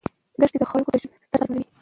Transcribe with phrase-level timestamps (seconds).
[0.39, 1.65] دښتې د خلکو د ژوند طرز اغېزمنوي.